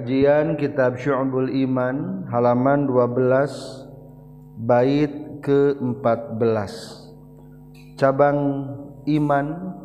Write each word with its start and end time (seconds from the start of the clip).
Kajian 0.00 0.56
Kitab 0.56 0.96
Syu'bul 0.96 1.52
Iman 1.52 2.24
halaman 2.32 2.88
12 2.88 4.64
bait 4.64 5.12
ke-14 5.44 6.40
cabang 8.00 8.64
iman 9.04 9.76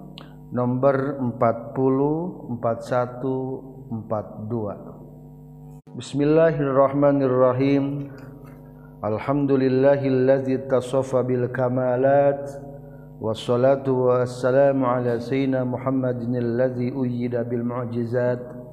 nomor 0.55 1.19
40 1.35 2.63
41 2.63 3.99
42 4.07 5.99
Bismillahirrahmanirrahim. 5.99 8.07
Alhamdulillahillazi 9.03 10.63
tasafa 10.71 11.27
bil 11.27 11.51
kamalat 11.51 12.39
wassalatu 13.19 14.15
wassalamu 14.15 14.87
ala 14.87 15.19
sayyidina 15.19 15.67
Muhammadin 15.67 16.39
allazi 16.39 16.95
uyyida 16.95 17.43
bil 17.43 17.67
mu'jizat 17.67 18.63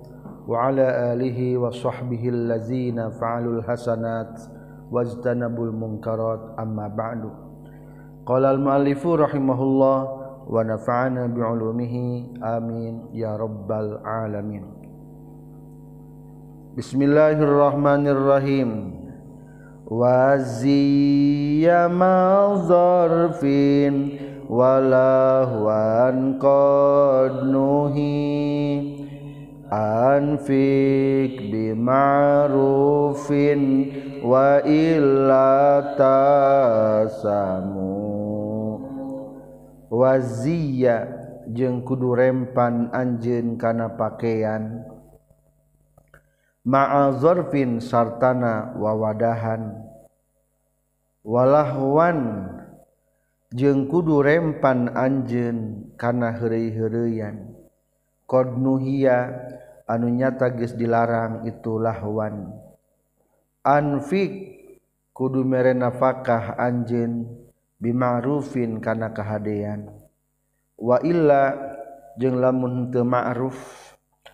وعلى 0.49 1.13
آله 1.13 1.59
وصحبه 1.59 2.29
الذين 2.29 3.11
فعلوا 3.11 3.53
الحسنات 3.53 4.43
واجتنبوا 4.91 5.67
المنكرات. 5.67 6.41
أما 6.61 6.89
بعد 6.89 7.31
قال 8.27 8.45
المؤلف 8.45 9.07
رحمه 9.07 9.63
الله 9.63 10.23
ونفعنا 10.47 11.27
بعلومه. 11.27 12.25
آمين. 12.43 13.01
يا 13.13 13.37
رب 13.37 13.73
العالمين. 13.73 14.65
بسم 16.79 17.03
الله 17.03 17.33
الرحمن 17.33 18.09
الرحيم. 18.09 18.95
وزي 19.87 21.89
ما 21.89 22.55
ظرف 22.55 23.45
ولهوان 24.51 26.39
قد 26.39 27.45
نهي. 27.45 28.92
Anfik 29.73 31.49
bimarufin 31.49 31.89
wa 34.21 34.61
illa 34.69 35.81
tasamu. 35.97 37.89
Wazia 39.89 41.09
jeung 41.49 41.81
kudu 41.85 42.13
rempan 42.13 42.93
anjeun 42.93 43.57
kana 43.57 43.97
pakaian. 43.97 44.85
Ma'a 46.63 47.11
zarfin 47.19 47.83
sartana 47.83 48.77
wawadahan 48.79 49.83
walahwan 51.27 52.47
jeung 53.51 53.91
kudu 53.91 54.23
rempan 54.23 54.91
anjeun 54.95 55.91
kana 55.99 56.31
heureuy-heureuyan 56.35 57.51
qad 58.31 58.59
nuhiya 58.59 59.27
anu 59.93 60.09
nyata 60.09 60.49
geus 60.57 60.73
dilarang 60.73 61.45
itu 61.45 61.77
lahwan 61.77 62.49
anfik 63.61 64.33
kudu 65.13 65.45
mere 65.45 65.77
nafkah 65.77 66.57
anjeun 66.57 67.29
bima'rufin 67.79 68.83
kana 68.83 69.15
kahadean. 69.15 69.91
Wa 70.79 70.99
illa 71.03 71.55
jeung 72.19 72.43
lamun 72.43 72.91
teu 72.91 73.07
ma'ruf 73.07 73.59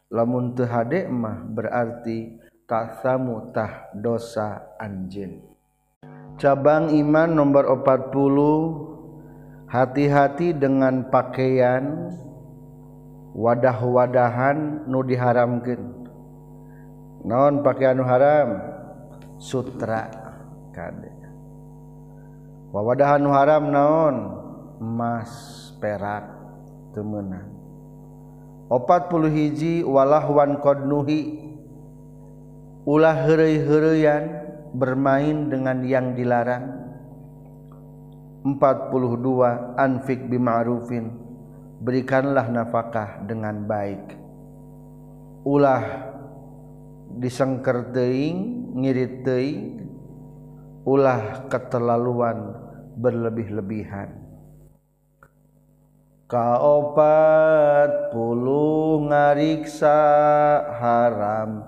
lamun 0.09 0.57
teu 0.57 0.65
hade 0.65 1.09
mah 1.13 1.45
berarti 1.45 2.41
tasamu 2.65 3.53
tah 3.53 3.93
dosa 3.93 4.77
anjeun. 4.81 5.45
Cabang 6.39 6.95
iman 6.95 7.35
nomor 7.35 7.67
40 7.83 9.67
hati-hati 9.69 10.55
dengan 10.55 11.11
pakaian 11.11 12.15
wadah-wadahan 13.39 14.91
nu 14.91 15.07
diharamkan 15.07 16.11
non 17.23 17.63
pakaian 17.63 18.03
haram? 18.03 18.59
Sutra 19.39 20.11
kade. 20.75 21.15
Wawadahan 22.75 23.23
nu 23.23 23.31
haram 23.31 23.71
naon? 23.71 24.17
Emas 24.83 25.31
perak 25.79 26.27
temenan 26.91 27.59
opat 28.69 29.09
puluh 29.09 29.33
hiji 29.33 29.81
walahwan 29.83 30.61
kodnuhi 30.61 31.41
ulah 32.85 33.17
herei-hereian 33.17 34.25
bermain 34.73 35.49
dengan 35.49 35.81
yang 35.85 36.13
dilarang. 36.17 36.77
42 38.49 39.77
anfik 39.77 40.31
bima'rufin 40.31 41.28
berikanlah 41.79 42.51
nafkah 42.51 43.23
dengan 43.27 43.63
baik. 43.67 44.19
Ulah 45.47 46.13
disengker 47.19 47.95
teing 47.95 48.69
ngirit 48.79 49.25
teing 49.25 49.87
ulah 50.85 51.49
keterlaluan 51.49 52.55
berlebih-lebihan. 52.99 54.11
Kaopat 56.29 58.13
puluh 58.13 59.01
ngariksa 59.09 59.97
haram 60.77 61.65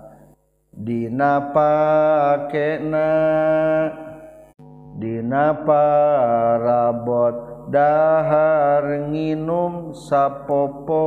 dina 0.68 1.40
pakena 1.56 3.08
dina 5.00 5.56
parabot 5.64 7.49
dahar 7.70 8.82
nginum 9.14 9.94
sapopoena 9.94 11.06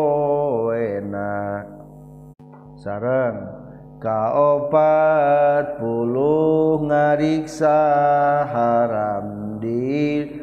sarang 2.79 3.51
kaopat 3.99 5.75
puluh 5.75 6.87
ngariksa 6.87 7.83
haram 8.47 9.59
di 9.59 10.39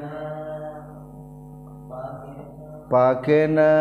pakena 2.93 3.81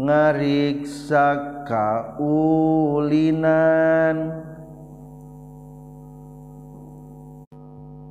ngariksa 0.00 1.60
kaulinan. 1.68 2.88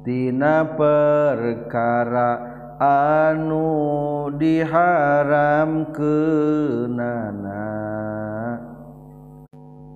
Tina 0.06 0.66
perkara 0.78 2.38
anu 2.82 4.30
diharam 4.38 5.90
kenana 5.94 7.70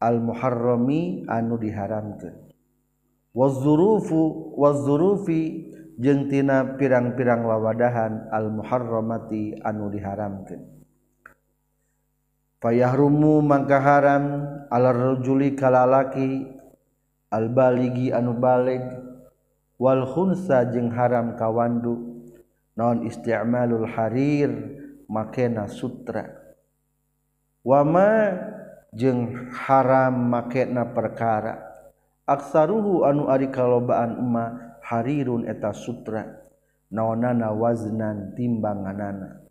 al 0.00 0.22
muharrami 0.22 1.26
anu 1.26 1.58
diharamkan 1.58 2.46
wazurufu 3.36 4.52
wazurufi 4.56 5.75
jengtina 5.96 6.76
pirang-pirang 6.76 7.44
wawadahan 7.44 8.28
al-muharramati 8.32 9.56
anu 9.64 9.88
diharamkan 9.88 10.60
payahrumu 12.60 13.40
mangka 13.40 13.80
haram 13.80 14.24
alarrujuli 14.68 15.56
kalalaki 15.56 16.48
albaligi 17.32 18.12
anu 18.12 18.36
balik 18.36 18.84
wal 19.76 20.08
khunsa 20.08 20.68
jeung 20.72 20.92
haram 20.92 21.36
kawandu 21.36 22.16
non 22.76 23.08
isti'malul 23.08 23.88
harir 23.88 24.52
makena 25.08 25.66
sutra. 25.66 26.28
Wama 27.66 28.36
jeung 28.94 29.50
haram 29.50 30.14
makena 30.30 30.86
perkara. 30.86 31.62
Aksaruhu 32.26 33.06
anu 33.06 33.30
ari 33.30 33.50
kalobaan 33.50 34.18
emak 34.18 34.65
harirun 34.86 35.50
eta 35.50 35.74
sutra. 35.74 36.46
Naonana 36.86 37.50
waznan 37.50 38.38
timbanganana. 38.38 39.42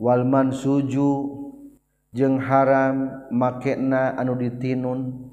Walman 0.00 0.56
suju 0.56 1.10
jeung 2.16 2.40
haram 2.40 3.28
makena 3.28 4.16
anu 4.16 4.40
ditinun. 4.40 5.28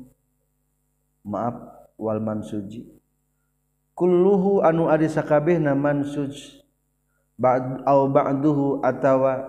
Maaf 1.23 1.55
Walman 1.99 2.43
suji 2.43 2.99
kulluhu 3.99 4.63
anu 4.63 4.87
ari 4.87 5.11
sakabehna 5.11 5.75
mansuj. 5.75 6.63
Ba'd 7.39 7.83
au 7.87 8.07
ba'duhu 8.07 8.79
atawa 8.83 9.43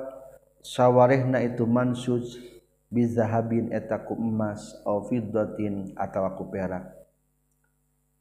sawarehna 0.63 1.39
itu 1.47 1.63
mansuj. 1.63 2.39
Bizahabin 2.91 3.71
eta 3.71 4.03
ku 4.03 4.19
emas 4.19 4.75
au 4.83 5.07
fiddatin 5.07 5.95
atawa 5.95 6.35
ku 6.35 6.51
perak. 6.51 7.00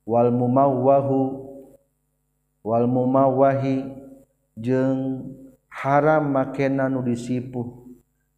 wal 0.10 0.34
mumawahu 0.34 1.46
wal 2.66 2.90
mumawahi 2.90 3.86
jeung 4.58 5.30
haram 5.70 6.34
makena 6.34 6.90
nu 6.90 7.06
disipuh 7.06 7.70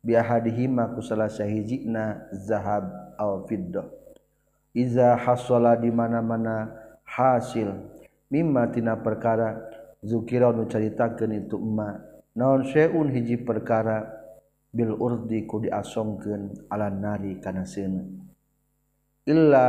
bi 0.04 0.20
ahadihima 0.20 0.92
ku 0.92 1.00
salah 1.00 1.32
sahijina 1.32 2.28
zahab 2.36 2.92
aw 3.16 3.48
fiddah. 3.48 3.88
Iza 4.76 5.16
hasala 5.16 5.80
di 5.80 5.88
mana-mana 5.92 6.76
hasil. 7.08 7.72
Mimma 8.28 8.68
tina 8.72 9.00
perkara. 9.00 9.56
Zukira 10.04 10.52
nu 10.52 10.68
caritakeun 10.68 11.46
itu 11.46 11.56
emma 11.56 12.04
naon 12.36 12.68
syai'un 12.68 13.08
hiji 13.08 13.40
perkara. 13.40 14.20
Bil 14.72 14.96
urdi 14.96 15.44
ku 15.48 15.60
diasongkeun 15.60 16.72
ala 16.72 16.88
nari 16.88 17.44
kana 17.44 17.68
seuneu 17.68 18.22
illa 19.28 19.68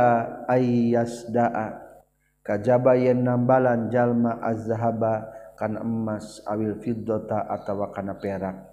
ayyasda'a 0.49 1.65
kajaba 2.43 2.99
yen 2.99 3.23
nambalan 3.23 3.89
jalma 3.89 4.37
azhaba 4.43 5.31
kana 5.55 5.81
emas 5.81 6.43
awil 6.45 6.77
fiddata 6.83 7.47
atawa 7.47 7.89
kana 7.95 8.19
perak. 8.19 8.69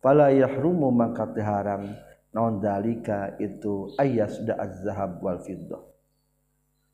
Fala 0.00 0.32
yahrumu 0.32 0.88
maka 0.88 1.28
haram 1.44 1.92
naon 2.30 2.62
dalika 2.62 3.34
itu 3.42 3.90
ayyasda 3.98 4.54
az-zahab 4.54 5.18
wal 5.20 5.42
fiddah 5.42 5.82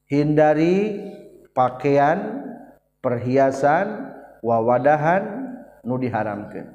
hindari 0.08 0.96
pakaian 1.52 2.42
perhiasan 3.04 4.16
wawadahan 4.40 5.54
diharamkan 5.86 6.74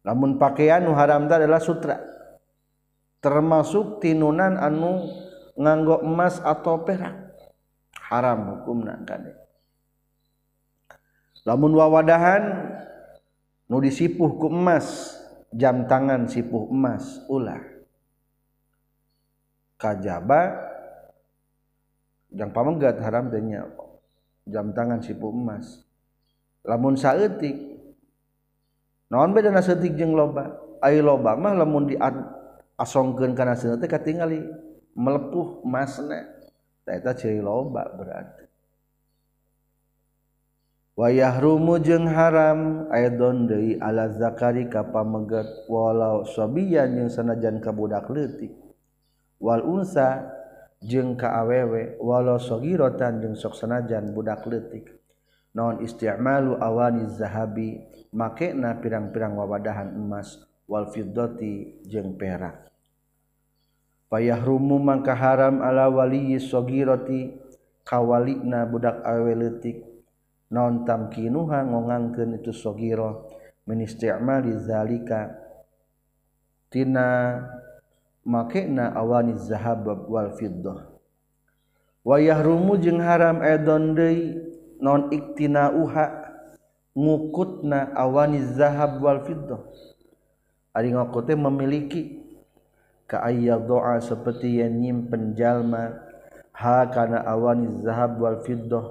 namun 0.00 0.40
pakaian 0.40 0.88
haram 0.96 1.28
adalah 1.28 1.60
sutra. 1.60 2.00
Termasuk 3.18 3.98
tinunan 3.98 4.56
anu 4.56 5.10
nganggo 5.58 6.06
emas 6.06 6.38
atau 6.40 6.86
perak 6.86 7.27
haram 8.08 8.56
hukum 8.56 8.88
kade 9.04 9.36
lamun 11.44 11.76
wawadahan 11.76 12.42
nu 13.68 13.76
disipuh 13.84 14.40
ku 14.40 14.48
emas 14.48 15.16
jam 15.52 15.88
tangan 15.88 16.28
sipuh 16.28 16.68
emas 16.68 17.24
ulah. 17.28 17.60
Kajaba 19.78 20.58
yang 22.34 22.50
pamenggat 22.50 22.98
haram 22.98 23.30
tanya 23.30 23.64
jam 24.44 24.74
tangan 24.74 25.00
sipuh 25.00 25.30
emas. 25.30 25.86
Lamun 26.66 26.98
saeutik 26.98 27.56
naon 29.08 29.32
beda 29.32 29.54
na 29.54 29.62
saeutik 29.62 29.94
jeung 29.94 30.12
loba? 30.12 30.58
Ai 30.82 30.98
loba 31.00 31.38
mah 31.38 31.54
lamun 31.54 31.88
di 31.88 31.94
asongkeun 32.78 33.32
kana 33.38 33.54
seuneu 33.54 33.78
teh 33.78 33.88
katingali 33.88 34.42
melepuh 34.98 35.62
emasna. 35.62 36.37
Eta 36.88 37.12
ciri 37.12 37.38
lomba 37.44 37.84
berarti. 37.92 38.48
Wayah 40.98 41.38
rumu 41.38 41.78
jeng 41.78 42.10
haram 42.10 42.90
aydon 42.90 43.46
deui 43.46 43.78
ala 43.78 44.10
zakari 44.10 44.66
ka 44.66 44.82
pameget 44.90 45.46
walau 45.70 46.26
sobiyan 46.26 46.90
jeung 46.90 47.06
sanajan 47.06 47.62
kabudak 47.62 48.10
leutik. 48.10 48.50
Wal 49.38 49.62
unsa 49.62 50.26
jeung 50.82 51.14
ka 51.14 51.38
awewe 51.38 52.02
walau 52.02 52.42
sogirotan 52.42 53.22
jeung 53.22 53.38
sok 53.38 53.54
sanajan 53.54 54.10
budak 54.10 54.42
leutik. 54.50 54.90
Non 55.54 55.78
isti'malu 55.78 56.58
awani 56.58 57.06
zahabi 57.14 57.78
makena 58.10 58.82
pirang-pirang 58.82 59.38
wawadahan 59.38 59.94
emas 59.94 60.42
wal 60.66 60.90
fiddati 60.90 61.86
jeung 61.86 62.18
perak. 62.18 62.66
payah 64.08 64.40
rumu 64.40 64.80
mangka 64.80 65.12
haram 65.12 65.60
ala 65.60 65.92
waliyi 65.92 66.40
sogiroti 66.40 67.36
kawalikna 67.84 68.68
budak 68.68 69.04
awe 69.04 69.32
letik 69.32 69.84
non 70.48 70.84
tamkinuha 70.88 71.64
ngongangkeun 71.68 72.40
itu 72.40 72.52
sogiro 72.56 73.28
min 73.68 73.84
isti'mali 73.84 74.56
zalika. 74.64 75.36
Tina 76.68 77.36
makna 78.24 78.92
awani 78.96 79.36
zahab 79.36 79.88
wal 80.08 80.32
fiddah. 80.36 80.88
Wa 82.04 82.16
yahrumu 82.20 82.80
jeung 82.80 83.00
haram 83.00 83.44
edon 83.44 83.92
deui 83.92 84.36
non 84.80 85.12
iktina 85.12 85.72
uha 85.72 86.28
ngukutna 86.96 87.92
awani 87.92 88.40
zahab 88.56 89.00
wal 89.00 89.24
fiddah. 89.24 89.60
Ari 90.72 90.92
ngukutna 90.92 91.36
memiliki 91.36 92.20
ka 93.08 93.24
doa 93.64 93.96
seperti 94.04 94.60
yang 94.60 94.76
nyimpen 94.84 95.32
jalma. 95.32 95.96
Ha 96.52 96.92
kana 96.92 97.24
awani 97.24 97.80
zahab 97.80 98.20
wal 98.20 98.44
fiddah. 98.44 98.84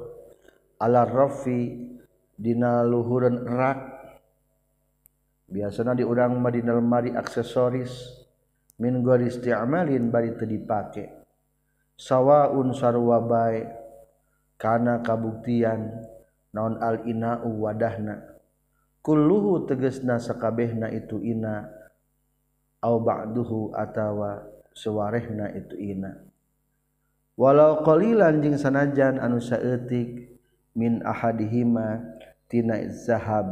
Ala 0.82 1.06
rafi 1.06 1.86
dina 2.34 2.82
luhureun 2.82 3.46
rak 3.46 3.80
biasana 5.48 5.94
di 5.94 6.02
urang 6.02 6.42
mah 6.42 6.50
dina 6.50 6.74
lemari 6.74 7.14
aksesoris. 7.14 8.26
Min 8.82 9.06
ghairi 9.06 9.30
isti'malin 9.30 10.10
bari 10.10 10.34
teu 10.38 10.50
dipake. 10.50 11.10
Sawaun 11.98 12.74
sarua 12.74 13.22
bae 13.22 13.70
kana 14.58 15.06
kabuktian. 15.06 16.10
Naon 16.58 16.82
al-ina'u 16.82 17.54
wadahna. 17.70 18.38
Kulluhu 19.06 19.70
tegesna 19.70 20.18
sakabehna 20.18 20.90
itu 20.90 21.22
ina 21.22 21.77
au 22.82 23.02
ba'duhu 23.02 23.74
atawa 23.74 24.46
suwarehna 24.74 25.54
itu 25.58 25.78
ina. 25.78 26.14
Walau 27.38 27.86
qalilan 27.86 28.42
jeung 28.42 28.58
sanajan 28.58 29.22
anu 29.22 29.38
saeutik 29.38 30.34
min 30.74 31.06
ahadihima 31.06 32.02
tina 32.50 32.82
zahab 32.90 33.50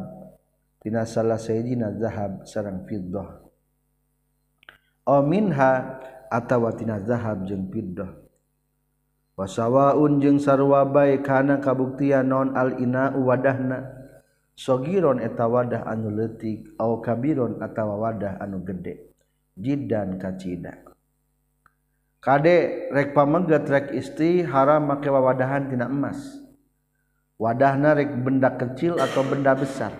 tina 0.81 1.05
salah 1.05 1.37
sayidina 1.37 1.93
zahab 1.97 2.45
sareng 2.49 2.85
fiddah. 2.89 3.45
Aw 5.05 5.21
minha 5.21 6.01
atawa 6.33 6.73
tina 6.73 6.97
zahab 7.01 7.45
jeung 7.45 7.69
fiddah. 7.69 8.09
Wasawaun 9.37 10.17
jeung 10.23 10.41
sarwa 10.41 10.87
bae 10.87 11.19
kana 11.21 11.61
kabuktian 11.61 12.25
non 12.25 12.57
al 12.57 12.81
ina 12.81 13.13
wadahna 13.13 13.85
sogiron 14.55 15.19
eta 15.21 15.45
wadah 15.45 15.83
anu 15.85 16.09
leutik 16.09 16.73
au 16.79 17.03
kabiron 17.03 17.59
atawa 17.61 17.99
wadah 17.99 18.39
anu 18.41 18.63
gede. 18.65 19.13
Jidan 19.55 20.19
kacida. 20.19 20.83
Kade 22.19 22.89
rek 22.91 23.13
pamegat 23.13 23.65
rek 23.69 23.87
istri 23.95 24.43
haram 24.43 24.89
make 24.89 25.07
wawadahan 25.07 25.69
tina 25.71 25.87
emas. 25.87 26.17
Wadahna 27.37 27.93
rek 27.93 28.11
benda 28.23 28.55
kecil 28.55 28.97
atau 28.97 29.21
benda 29.27 29.53
besar. 29.53 29.93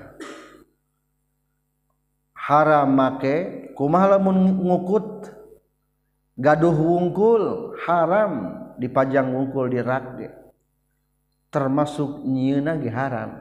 Haram 2.34 2.90
make 2.94 3.36
kumaha 3.78 4.18
lamun 4.18 4.58
ngukut? 4.58 5.30
Gaduh 6.36 6.76
wungkul 6.76 7.78
haram. 7.86 8.62
Dipajang 8.76 9.32
wungkul 9.32 9.72
di 9.72 9.80
rak 9.80 10.20
termasuk 11.48 12.28
nyieuna 12.28 12.76
ge 12.76 12.92
haram. 12.92 13.40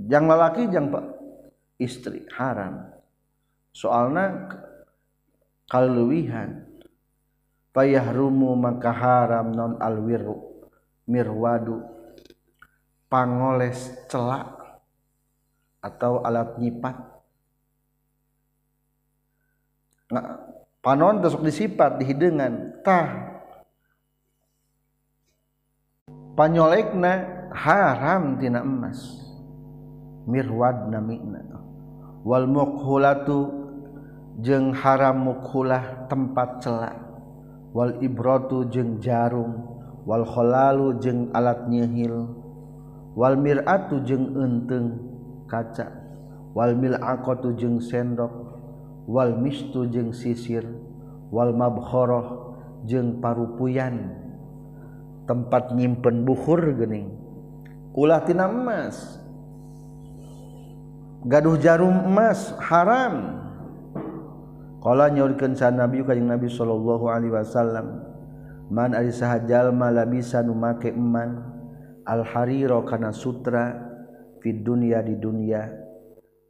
Jang 0.00 0.24
lalaki 0.30 0.70
jang 0.72 0.88
istri 1.76 2.24
haram 2.32 2.95
soalna 3.76 4.48
kaluwihan. 5.68 6.64
Payahrumu 7.76 8.56
maka 8.56 8.88
haram 8.88 9.52
non 9.52 9.76
alwiru 9.76 10.64
mirwadu. 11.04 11.84
Pangoles 13.12 13.92
celak 14.08 14.80
atau 15.84 16.24
alat 16.24 16.56
nyipat. 16.56 16.96
Nah, 20.08 20.40
panon 20.80 21.20
terus 21.20 21.36
disipat 21.44 22.00
di 22.00 22.08
hidangan 22.08 22.80
tah. 22.80 23.08
Panyolekna 26.32 27.12
haram 27.52 28.40
tina 28.40 28.64
emas. 28.64 29.04
Mirwad 30.26 30.90
namina 30.90 31.44
wal 32.26 32.50
mukhulatu 32.50 33.65
jeng 34.40 34.72
haram 34.76 35.24
mukulah 35.30 36.08
tempat 36.08 36.60
celak. 36.60 36.96
Wal 37.72 38.00
ibrotu 38.00 38.68
jeng 38.68 39.00
jarum. 39.00 39.76
Walkholalu 40.06 41.02
jeng 41.02 41.34
alat 41.34 41.66
nyihil 41.66 42.30
Walmiratu 43.16 44.04
jeng 44.04 44.36
enteng 44.36 45.02
kaca. 45.48 45.88
Walmil 46.52 46.96
akotu 47.00 47.56
jeng 47.56 47.80
sendok. 47.80 48.32
Wal 49.08 49.36
mistu 49.36 49.88
jeng 49.88 50.12
sisir. 50.12 50.64
Wal 51.32 51.56
mabkhoroh 51.56 52.56
jeng 52.84 53.18
parupuyan. 53.24 54.12
Tempat 55.26 55.74
nyimpen 55.74 56.22
buhur 56.22 56.62
gening 56.78 57.26
Ulah 57.96 58.20
tina 58.20 58.44
emas. 58.44 59.16
Gaduh 61.24 61.56
jarum 61.56 62.12
emas 62.12 62.52
haram. 62.60 63.45
Kala 64.86 65.10
nyaurkeun 65.10 65.58
sa 65.58 65.74
Nabi 65.74 66.06
ka 66.06 66.14
jeung 66.14 66.30
Nabi 66.30 66.46
sallallahu 66.46 67.10
alaihi 67.10 67.34
wasallam. 67.34 68.06
Man 68.70 68.94
ari 68.94 69.10
sahajal 69.10 69.74
ma 69.74 69.90
labisa 69.90 70.46
nu 70.46 70.54
make 70.54 70.94
eman 70.94 71.42
al 72.06 72.22
hariro 72.22 72.86
kana 72.86 73.10
sutra 73.10 73.74
fid 74.38 74.62
dunya 74.62 75.02
di 75.02 75.18
dunya 75.18 75.74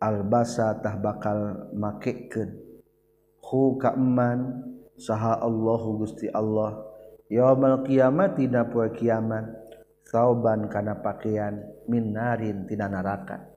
al 0.05 0.21
basa 0.28 0.76
tah 0.85 1.00
bakal 1.00 1.73
makekeun. 1.73 2.61
Hu 3.40 3.81
ka 3.81 3.97
eman 3.97 4.69
saha 5.00 5.40
Allahu 5.40 6.05
Gusti 6.05 6.28
Allah 6.28 6.85
yaumal 7.33 7.88
kiamat 7.88 8.37
dina 8.37 8.69
poe 8.69 8.93
kiamat 8.93 9.49
sauban 10.12 10.69
kana 10.69 11.00
pakaian 11.00 11.64
min 11.88 12.12
narin 12.12 12.69
tina 12.69 12.85
neraka. 12.85 13.49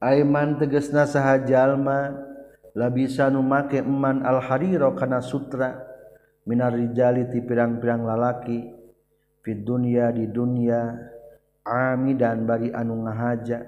Aiman 0.00 0.56
tegesna 0.56 1.04
saha 1.04 1.44
jalma 1.44 2.29
la 2.76 2.88
bisa 2.90 3.30
numake 3.30 3.82
eman 3.82 4.22
al-hariro 4.22 4.94
kana 4.94 5.22
sutra 5.22 5.78
minar 6.46 6.74
rijali 6.74 7.26
ti 7.30 7.42
pirang-pirang 7.42 8.06
lalaki 8.06 8.70
fid 9.42 9.66
dunya 9.66 10.10
di 10.14 10.28
dunya 10.30 10.94
amidan 11.66 12.46
bari 12.46 12.70
anu 12.70 13.06
ngahaja 13.06 13.64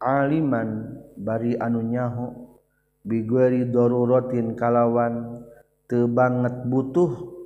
aliman 0.00 1.00
bari 1.18 1.58
anu 1.58 1.80
nyaho 1.82 2.58
bigueri 3.06 3.66
darurotin 3.68 4.52
kalawan 4.58 5.44
teu 5.88 6.04
banget 6.04 6.68
butuh 6.68 7.38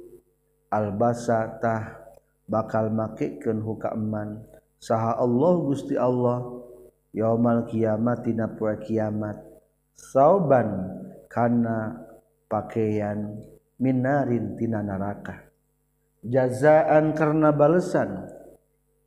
albasa 0.72 1.60
tah 1.60 2.02
bakal 2.48 2.88
makekeun 2.88 3.60
huka 3.60 3.92
eman. 3.92 4.40
Saha 4.82 5.20
Allah 5.20 5.52
Gusti 5.62 5.94
Allah 5.94 6.42
yaumal 7.14 7.68
kiamat 7.68 8.24
dina 8.26 8.50
poe 8.50 8.74
kiamat. 8.80 9.51
sauban 9.92 11.00
kana 11.28 12.02
pakaian 12.48 13.40
minarin 13.80 14.56
tina 14.56 14.84
neraka 14.84 15.52
jazaan 16.22 17.12
karena 17.14 17.50
balesan. 17.50 18.40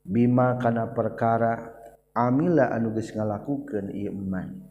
Bima 0.06 0.62
kana 0.62 0.94
perkara 0.94 1.74
amila 2.14 2.70
anu 2.70 2.94
geus 2.94 3.10
ngalakukeun 3.10 3.90
ieu 3.90 4.14
iman 4.14 4.70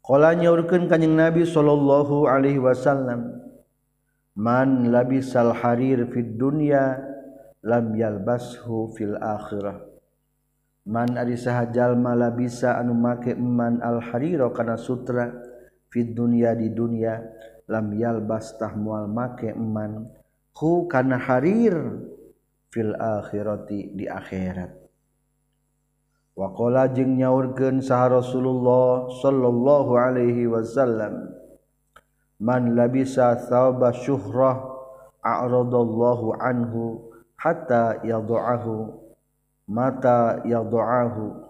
Kala 0.00 0.32
nyaurkeun 0.32 0.88
kanjing 0.88 1.12
Nabi 1.12 1.44
sallallahu 1.44 2.24
alaihi 2.24 2.56
wasallam 2.56 3.36
man 4.32 4.88
labisal 4.88 5.52
harir 5.52 6.08
fid 6.08 6.40
dunya 6.40 6.96
lam 7.60 7.92
yalbashu 7.92 8.96
fil 8.96 9.18
akhirah. 9.20 9.76
man 10.86 11.18
ari 11.18 11.34
sahajal 11.34 11.98
mala 11.98 12.30
bisa 12.30 12.78
anu 12.78 12.94
make 12.94 13.34
man 13.34 13.82
al-hariro 13.82 14.54
kana 14.54 14.78
sutra 14.78 15.34
fid 15.90 16.14
dunya 16.14 16.54
di 16.54 16.70
dunya 16.70 17.18
lam 17.66 17.90
yalbastah 17.90 18.78
mual 18.78 19.10
make 19.10 19.50
man 19.58 20.06
hu 20.54 20.86
kana 20.86 21.18
harir 21.18 21.74
fil 22.70 22.94
akhirati 22.94 23.92
di 23.98 24.06
akhirat. 24.06 24.86
Wakola 26.36 26.92
jeung 26.92 27.16
nyaurkeun 27.16 27.80
sah 27.80 28.12
Rasulullah 28.12 29.08
sallallahu 29.08 29.96
alaihi 29.96 30.44
wasallam 30.44 31.32
man 32.36 32.76
labisa 32.76 33.40
thawba 33.40 33.96
syuhrah 33.96 34.60
a'radallahu 35.24 36.36
anhu 36.36 37.08
hatta 37.40 38.04
yad'ahu 38.04 39.05
mata 39.66 40.40
yad'ahu 40.46 41.46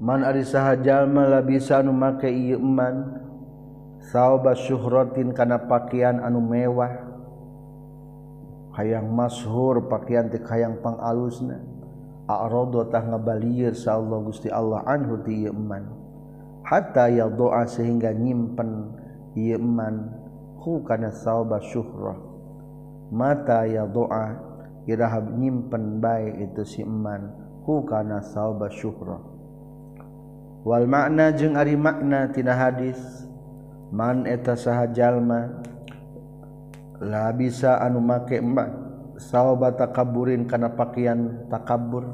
Man 0.00 0.24
ari 0.24 0.48
saha 0.48 0.80
jalma 0.80 1.28
labisa 1.28 1.84
anu 1.84 1.92
make 1.92 2.24
ieu 2.24 2.56
iman 2.56 3.20
saoba 4.00 4.56
syuhratin 4.56 5.36
kana 5.36 5.60
pakaian 5.68 6.24
anu 6.24 6.40
mewah. 6.40 7.04
Hayang 8.80 9.12
masyhur 9.12 9.92
pakaian 9.92 10.32
teh 10.32 10.40
hayang 10.40 10.80
pangalusna. 10.80 11.60
A'rada 12.24 12.88
tah 12.88 13.04
ngabalieur 13.12 13.76
sa 13.76 14.00
Allah 14.00 14.24
Gusti 14.24 14.48
Allah 14.48 14.80
anhu 14.88 15.20
ti 15.20 15.44
ieu 15.44 15.52
iman 15.52 15.84
hatta 16.64 17.12
yad'a 17.12 17.68
sehingga 17.68 18.16
nyimpen 18.16 18.96
ieu 19.36 19.60
iman 19.60 20.16
hu 20.64 20.80
kana 20.80 21.12
saoba 21.12 21.60
syuhrah. 21.60 22.29
mata 23.10 23.66
ya 23.66 23.84
doa 23.86 24.38
irahab 24.86 25.34
nyimpen 25.36 25.98
baik 25.98 26.50
itu 26.50 26.62
si 26.64 26.80
iman 26.82 27.30
hukana 27.66 28.22
sauba 28.22 28.70
syuhra. 28.72 29.18
Wal 30.66 30.86
makna 30.86 31.32
jeung 31.34 31.54
ari 31.54 31.76
makna 31.76 32.30
tina 32.32 32.56
hadis. 32.56 32.98
Man 33.90 34.22
eta 34.22 34.54
saha 34.54 34.86
jalma 34.94 35.50
la 37.02 37.34
bisa 37.34 37.82
anu 37.82 37.98
make 37.98 38.38
emak 38.38 38.70
sauba 39.18 39.74
takaburin 39.74 40.46
kana 40.46 40.70
pakaian 40.78 41.50
takabur. 41.50 42.06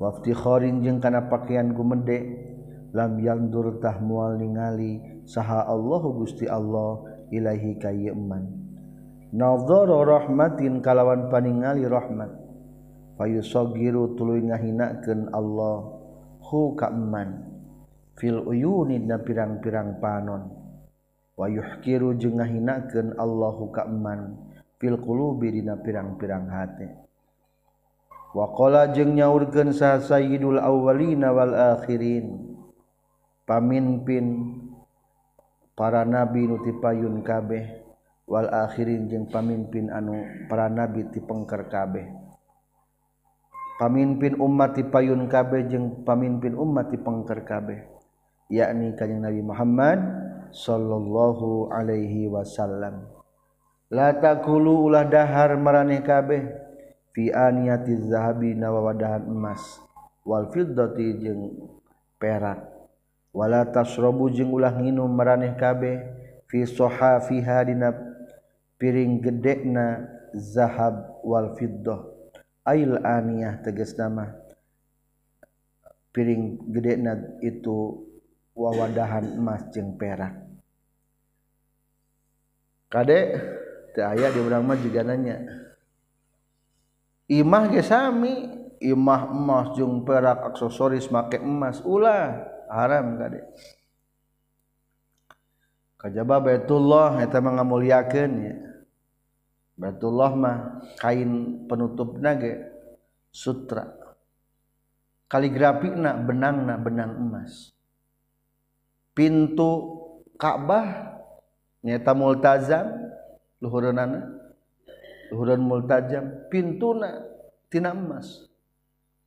Waftikharin 0.00 0.84
jeung 0.84 1.00
kana 1.00 1.28
pakaian 1.28 1.72
gumede 1.72 2.48
lam 2.96 3.20
yandur 3.20 3.78
tah 3.80 4.00
mual 4.00 4.36
ningali 4.40 5.00
saha 5.28 5.68
Allah 5.68 6.02
Gusti 6.16 6.48
Allah 6.48 7.04
ilahi 7.30 7.78
ka 7.78 7.92
ieu 7.94 8.16
nadhara 9.34 10.06
rahmatin 10.06 10.82
kalawan 10.82 11.30
paningali 11.30 11.86
rahmat. 11.86 12.30
Fayusagiru 13.20 14.16
tuluy 14.16 14.46
ngahinakeun 14.46 15.30
Allah. 15.34 15.98
Hu 16.40 16.74
ka 16.74 16.90
fil 18.18 18.42
uyuni 18.44 19.00
na 19.00 19.20
pirang-pirang 19.20 20.02
panon. 20.02 20.50
Wayuhkiru 21.40 22.20
jeung 22.20 22.36
ngahinakeun 22.36 23.16
Allah 23.16 23.56
ka 23.72 23.88
man 23.88 24.36
fil 24.76 25.00
qulubi 25.00 25.52
dina 25.52 25.76
pirang-pirang 25.76 26.48
hate 26.48 26.88
waqala 28.36 28.92
jeung 28.96 29.16
nyaurkeun 29.16 29.72
sa 29.72 30.00
sayyidul 30.00 30.60
awwalina 30.60 31.32
wal 31.32 31.54
akhirin. 31.76 32.56
Pamimpin 33.48 34.54
para 35.74 36.06
nabi 36.06 36.46
nuti 36.46 36.70
payun 36.78 37.24
kabeh. 37.26 37.89
wal 38.30 38.46
akhirin 38.46 39.10
jeung 39.10 39.26
pamimpin 39.26 39.90
anu 39.90 40.22
para 40.46 40.70
nabi 40.70 41.10
ti 41.10 41.18
pengker 41.18 41.66
kabeh. 41.66 42.06
Pamimpin 43.82 44.38
umat 44.38 44.78
ti 44.78 44.86
payun 44.86 45.26
kabeh 45.26 45.66
jeung 45.66 46.06
pamimpin 46.06 46.54
umat 46.54 46.94
ti 46.94 46.96
pengker 47.00 47.42
kabeh. 47.42 47.90
Yakni 48.50 48.94
kanjeng 48.98 49.22
Nabi 49.22 49.42
Muhammad 49.42 49.98
sallallahu 50.54 51.70
alaihi 51.74 52.30
wasallam. 52.30 53.06
La 53.90 54.14
taqulu 54.14 54.86
ulah 54.86 55.06
dahar 55.06 55.58
maraneh 55.58 56.02
kabeh. 56.02 56.50
Fi 57.10 57.34
aniyati 57.34 58.10
zahabi 58.10 58.54
nawawadahan 58.54 59.26
emas. 59.26 59.62
Wal 60.22 60.50
fiddati 60.54 61.18
jeung 61.18 61.70
perak. 62.20 62.68
Wala 63.34 63.66
tasrabu 63.66 64.30
jeung 64.30 64.54
ulah 64.54 64.76
nginum 64.76 65.10
maraneh 65.10 65.56
kabeh. 65.58 66.04
Fi 66.50 66.66
sohafiha 66.66 67.64
dina 67.64 68.09
piring 68.80 69.20
gedena 69.20 70.08
zahab 70.32 71.20
wal 71.20 71.52
fiddah. 71.60 72.00
Ail 72.64 72.96
aniyah 73.04 73.60
tegas 73.60 73.92
nama. 74.00 74.32
Piring 76.10 76.72
gedena 76.72 77.14
itu 77.44 78.08
wawadahan 78.56 79.36
emas 79.36 79.68
jeung 79.70 80.00
perak. 80.00 80.34
Kadek 82.90 83.26
teu 83.94 84.02
aya 84.02 84.32
di 84.32 84.40
urang 84.42 84.66
mah 84.66 84.80
juga 84.80 85.04
nanya. 85.06 85.38
Imah 87.30 87.70
ge 87.70 87.86
sami 87.86 88.50
imah 88.80 89.30
emas 89.30 89.76
jeung 89.78 90.02
perak 90.02 90.50
aksesoris 90.50 91.12
make 91.12 91.38
emas 91.38 91.78
ulah 91.84 92.48
haram 92.66 93.20
kadek 93.20 93.44
kajaba 96.00 96.40
Baitullah 96.40 97.20
eta 97.20 97.44
mah 97.44 97.60
ngamuliakeun 97.60 98.32
ya 98.40 98.69
Baitullah 99.80 100.36
mah 100.36 100.56
kain 101.00 101.64
penutupna 101.64 102.36
ge 102.36 102.52
sutra. 103.32 103.88
Kaligrafi 105.24 105.88
na 105.96 106.20
benang 106.20 106.68
na 106.68 106.76
benang 106.76 107.16
emas. 107.16 107.72
Pintu 109.16 109.96
Ka'bah 110.36 111.16
nyata 111.80 112.12
multazam 112.12 112.92
luhureunana 113.64 114.20
luhureun 115.32 115.64
multazam. 115.64 116.44
Pintuna 116.52 117.24
tina 117.72 117.96
emas. 117.96 118.52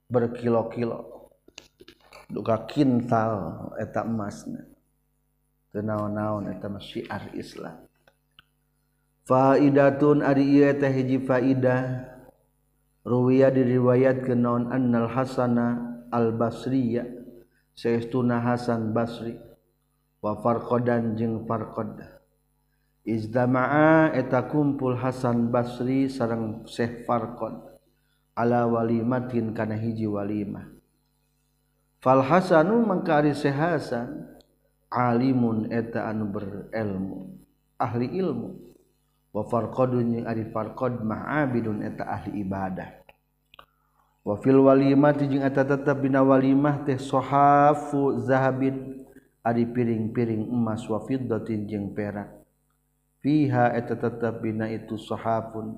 Berkilo-kilo. 0.06 1.34
Duka 2.30 2.70
kintal 2.70 3.74
eta 3.82 4.06
emasna. 4.06 4.70
Teu 5.74 5.82
naon-naon 5.82 6.54
eta 6.54 6.70
syiar 6.78 7.34
Islam 7.34 7.90
faidatun 9.28 10.24
ari 10.24 10.46
ieu 10.48 10.72
teh 10.76 10.92
hiji 10.92 11.24
faidah. 11.24 12.12
Ruwiya 13.04 13.52
diriwayatkeun 13.52 14.40
naon 14.40 14.64
annal 14.72 15.12
hasana 15.12 16.00
al 16.12 16.32
basriya. 16.36 17.04
Saestuna 17.76 18.40
hasan 18.40 18.96
basri. 18.96 19.36
Wa 20.24 20.40
farqadan 20.40 21.20
jeung 21.20 21.44
farqad. 21.44 22.00
Izdama'a 23.04 24.16
eta 24.16 24.48
kumpul 24.48 24.96
hasan 24.96 25.52
basri 25.52 26.08
sareng 26.08 26.64
syekh 26.64 27.04
farqad. 27.04 27.60
Ala 28.40 28.66
walimatin 28.66 29.52
kana 29.52 29.76
hiji 29.76 30.08
walimah. 30.08 30.72
Fal 32.00 32.24
hasanu 32.24 32.84
mangkari 32.84 33.36
syekh 33.36 33.56
hasan 33.56 34.34
alimun 34.94 35.74
eta 35.74 36.06
anu 36.06 36.30
berilmu 36.30 37.42
ahli 37.82 38.08
ilmu 38.14 38.73
wafarqadun 39.34 40.14
jeung 40.14 40.26
ari 40.30 40.46
farqad 40.54 41.02
mah 41.02 41.44
abidun 41.44 41.82
eta 41.82 42.06
ahli 42.06 42.46
ibadah. 42.46 43.02
Wa 44.24 44.40
fil 44.40 44.62
walimati 44.62 45.28
jeung 45.28 45.44
eta 45.44 45.68
tetep 45.68 46.00
dina 46.00 46.24
walimah 46.24 46.86
teh 46.88 46.96
sahafu 46.96 48.24
zahabin 48.24 49.04
ari 49.44 49.68
piring-piring 49.68 50.48
emas. 50.48 50.86
Wa 50.88 51.04
fiddatin 51.04 51.68
jeung 51.68 51.92
perak. 51.92 52.30
Fiha 53.20 53.74
eta 53.76 53.98
tetep 54.00 54.40
dina 54.40 54.70
itu 54.72 54.96
sahafun 54.96 55.76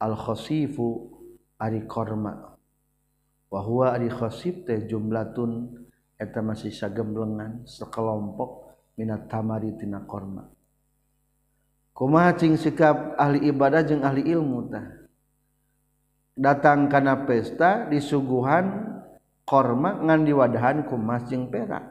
al 0.00 0.16
khasifu 0.16 1.12
ari 1.60 1.84
korma. 1.86 2.56
Wa 3.52 3.60
huwa 3.62 3.94
ari 3.94 4.08
khasif 4.10 4.64
teh 4.66 4.88
jumlatun 4.88 5.86
eta 6.16 6.40
masih 6.40 6.72
sagemblengan 6.72 7.68
sekelompok 7.68 8.74
minat 8.98 9.28
tamari 9.30 9.76
tina 9.78 10.02
korma. 10.02 10.50
Kumaha 12.00 12.32
cing 12.32 12.56
sikap 12.56 13.12
ahli 13.20 13.52
ibadah 13.52 13.84
jeung 13.84 14.00
ahli 14.00 14.24
ilmu 14.24 14.72
tah? 14.72 14.88
Datang 16.32 16.88
kana 16.88 17.28
pesta 17.28 17.84
disuguhan 17.92 18.96
korma 19.44 20.00
ngan 20.00 20.24
diwadahan 20.24 20.88
ku 20.88 20.96
emas 20.96 21.28
jeung 21.28 21.52
perak 21.52 21.84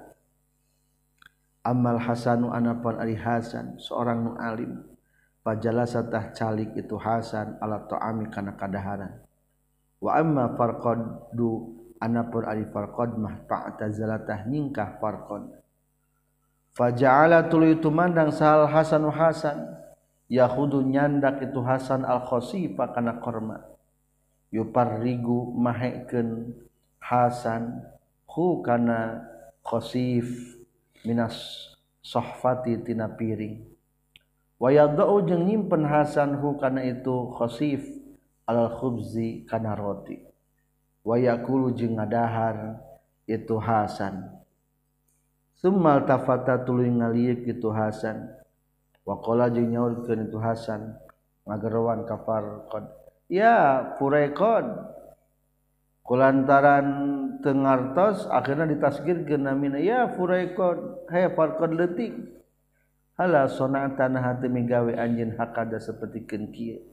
amal 1.62 2.02
hasanu 2.02 2.50
anapun 2.50 2.98
ari 2.98 3.14
hasan 3.14 3.78
seorang 3.78 4.26
nu 4.26 4.34
alim. 4.42 4.82
Fajalasa 5.40 6.04
tah 6.04 6.36
calik 6.36 6.76
itu 6.76 7.00
hasan 7.00 7.56
ala 7.64 7.88
ta'ami 7.88 8.28
kana 8.28 8.60
kadaharan. 8.60 9.24
Wa 10.04 10.20
amma 10.20 10.52
farqadu 10.60 11.80
anapun 11.96 12.44
ari 12.44 12.68
farqad 12.68 13.16
mah 13.16 13.48
ta'tazala 13.48 14.20
tah 14.28 14.44
nyingkah 14.44 15.00
farqad. 15.00 15.48
Faja'ala 16.76 17.48
tuluy 17.48 17.80
tumandang 17.80 18.36
sahal 18.36 18.68
hasanu 18.68 19.16
hasan 19.16 19.79
Yahudu 20.30 20.86
nyandak 20.86 21.42
itu 21.42 21.58
Hasan 21.66 22.06
al-Khosifa 22.06 22.94
kana 22.94 23.18
korma. 23.18 23.66
Yuparrigu 24.54 25.58
mahekeun 25.58 26.54
Hasan 27.02 27.82
hu 28.30 28.62
kana 28.62 29.26
khosif 29.66 30.30
minas 31.02 31.38
sohfati 32.06 32.78
tina 32.86 33.10
piring. 33.10 33.66
Wa 34.62 34.70
yadau 34.70 35.26
jeung 35.26 35.50
nyimpen 35.50 35.82
Hasan 35.86 36.38
hu 36.38 36.62
kana 36.62 36.86
itu 36.86 37.34
khosif 37.34 37.82
al 38.46 38.70
khubzi 38.78 39.50
kana 39.50 39.74
roti. 39.74 40.22
Wa 41.02 41.18
yaqulu 41.18 41.74
jeung 41.74 41.98
ngadahar 41.98 42.78
itu 43.26 43.58
Hasan. 43.58 44.30
Summal 45.58 46.06
tafata 46.06 46.62
tuluy 46.62 46.90
ngalieuk 46.94 47.50
itu 47.50 47.70
Hasan. 47.74 48.39
Wakola 49.10 49.50
jeung 49.50 49.74
nyaurkeun 49.74 50.30
itu 50.30 50.38
Hasan 50.38 50.94
ngagerawan 51.50 52.06
kafar 52.06 52.70
qad. 52.70 52.86
Ya, 53.26 53.98
purai 53.98 54.30
qad. 54.38 54.70
Kulantaran 56.06 56.86
tengartos 57.42 58.30
akhirna 58.30 58.70
ditasgirkeun 58.70 59.50
namina 59.50 59.82
ya 59.82 60.14
purai 60.14 60.54
qad. 60.54 61.10
Hey 61.10 61.26
farqad 61.34 61.74
leutik. 61.74 62.14
Hala 63.18 63.50
tanah 63.50 64.22
hati 64.22 64.46
migawe 64.46 64.94
anjeun 64.94 65.34
hakada 65.42 65.82
sapertikeun 65.82 66.54
kieu. 66.54 66.86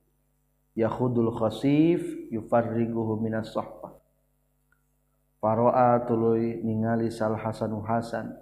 Yahudul 0.72 1.36
khasif 1.36 2.00
yufarriguhu 2.32 3.20
minas 3.20 3.52
sahbah. 3.52 3.92
Paroa 5.36 6.00
tuluy 6.08 6.64
ningali 6.64 7.12
Sal 7.12 7.36
Hasan 7.36 7.76
Hasan 7.84 8.32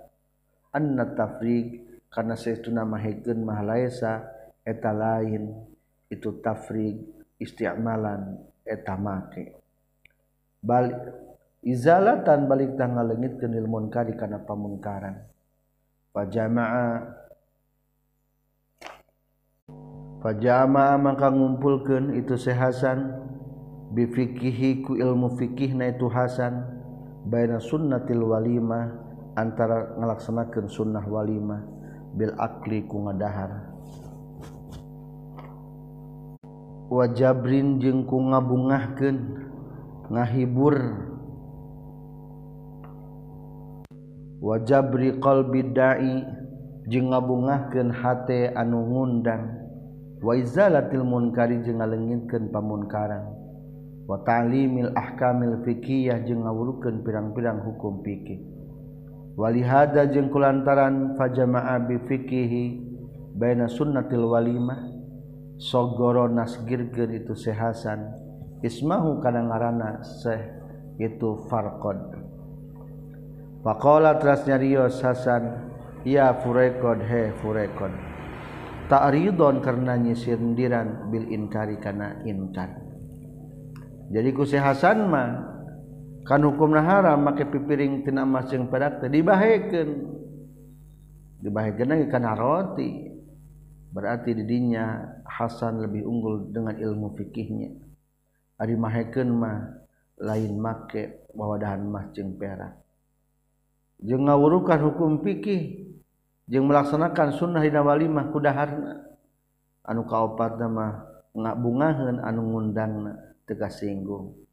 anna 0.70 1.10
tafriq 1.10 1.83
karena 2.14 2.38
seituna 2.38 2.86
maheken 2.86 3.42
mahalaesa 3.42 4.22
eta 4.62 4.94
lain 4.94 5.50
itu 6.06 6.38
tafrig 6.38 7.02
istiamalan 7.42 8.38
eta 8.62 8.94
make. 8.94 9.58
Balik 10.62 10.94
izalatan 11.66 12.46
balik 12.46 12.78
tanggal 12.78 13.10
lengit 13.10 13.42
ke 13.42 13.50
ilmun 13.50 13.90
kari 13.90 14.14
karena 14.14 14.38
pamungkaran. 14.38 15.26
Pajama'a 16.14 16.88
pajama'a 20.22 20.94
maka 20.94 21.34
ngumpulkan 21.34 22.14
itu 22.14 22.38
sehasan 22.38 23.10
bifikihi 23.90 24.86
ku 24.86 24.94
ilmu 24.94 25.34
fikih 25.34 25.74
na 25.74 25.90
itu 25.90 26.06
hasan 26.06 26.62
baina 27.26 27.58
sunnatil 27.58 28.22
walimah 28.22 29.02
antara 29.34 29.98
ngelaksanakan 29.98 30.70
sunnah 30.70 31.02
walimah. 31.02 31.73
Bil 32.14 32.30
akli 32.38 32.86
ku 32.86 33.02
ngadahar. 33.02 33.74
Wajabrin 36.86 37.82
jeung 37.82 38.06
ku 38.06 38.22
ngabungahkeun 38.22 39.18
ngahibur. 40.14 40.78
Wajabri 44.38 45.18
qalbi 45.18 45.74
dai 45.74 46.22
jeung 46.86 47.10
ngabungahkeun 47.10 47.90
hate 47.90 48.54
anu 48.54 48.86
ngundang. 48.86 49.58
Wa 50.22 50.38
izalatil 50.38 51.02
munkari 51.02 51.66
jeung 51.66 51.82
ngalengitkeun 51.82 52.54
pamunkaran. 52.54 53.26
Wa 54.06 54.22
ta'limil 54.22 54.94
ahkamil 54.94 55.66
fiqhiyah 55.66 56.22
jeung 56.22 56.46
ngawulukeun 56.46 57.02
pirang-pirang 57.02 57.58
hukum 57.66 58.06
fikih. 58.06 58.53
walihada 59.34 60.06
jeung 60.10 60.30
kulantaran 60.30 61.18
fajama'a 61.18 61.82
bi 61.86 61.98
fikihi 62.02 62.64
baina 63.34 63.66
sunnatil 63.66 64.30
walimah 64.30 64.90
sogoro 65.58 66.30
nasgirgir 66.30 67.10
itu 67.14 67.34
sehasan 67.34 68.14
ismahu 68.62 69.18
kana 69.22 69.46
ngaranna 69.46 70.02
seh 70.02 70.40
itu 70.98 71.42
farqad. 71.50 72.22
Faqala 73.64 74.20
teras 74.20 74.44
nyarios 74.44 75.00
hasan 75.00 75.72
ya 76.04 76.36
furekod 76.44 77.00
he 77.00 77.32
furekod 77.40 77.90
ta'ridon 78.92 79.64
karena 79.64 79.96
nyisirdiran 79.96 81.08
bil 81.08 81.24
inkari 81.32 81.80
kana 81.80 82.20
inkan 82.28 82.76
jadi 84.12 84.28
ku 84.36 84.44
sehasan 84.44 85.08
mah 85.08 85.53
kan 86.24 86.40
hukum 86.40 86.72
haram 86.80 87.20
make 87.20 87.44
pipiring 87.44 88.00
tina 88.00 88.24
emas 88.24 88.48
masing 88.48 88.72
perak 88.72 89.04
teh 89.04 89.12
dibahekeun. 89.12 89.90
Dibahekeun 91.44 91.88
lagi 91.88 92.06
kana 92.08 92.32
roti. 92.32 93.12
Berarti 93.94 94.34
didinya 94.34 95.06
Hasan 95.22 95.84
lebih 95.84 96.02
unggul 96.02 96.50
dengan 96.50 96.74
ilmu 96.74 97.14
fikihnya. 97.14 97.78
Ari 98.58 98.74
mahekeun 98.74 99.28
mah 99.30 99.70
lain 100.18 100.58
make 100.58 101.30
wawadahan 101.36 101.84
emas 101.84 102.10
jeung 102.16 102.34
perak. 102.34 102.74
Jeung 104.02 104.26
ngawurukan 104.26 104.80
hukum 104.90 105.22
fikih 105.22 105.94
jeung 106.50 106.66
melaksanakan 106.66 107.38
sunnah 107.38 107.62
dina 107.62 107.84
walimah 107.84 108.32
kudaharna. 108.34 109.04
Anu 109.84 110.08
kaopat 110.08 110.58
mah 110.64 111.06
ngabungaheun 111.34 112.22
anu 112.22 112.40
ngundangna 112.50 113.12
tegas 113.44 113.82
singgung 113.82 114.43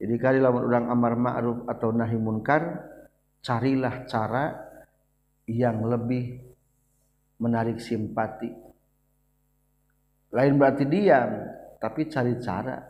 jadi 0.00 0.16
kali 0.16 0.38
lamun 0.40 0.64
urang 0.64 0.88
amar 0.88 1.12
ma'ruf 1.12 1.68
atau 1.68 1.92
nahi 1.92 2.16
munkar 2.16 2.88
carilah 3.44 4.08
cara 4.08 4.56
yang 5.44 5.84
lebih 5.84 6.40
menarik 7.36 7.76
simpati. 7.84 8.48
Lain 10.32 10.56
berarti 10.56 10.88
diam 10.88 11.30
tapi 11.76 12.08
cari 12.08 12.32
cara. 12.40 12.80